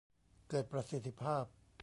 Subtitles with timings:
[0.49, 1.43] เกิดประสิทธิภาพ